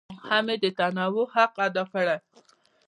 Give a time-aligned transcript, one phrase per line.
[0.27, 2.17] هم یې د تنوع حق ادا کړی.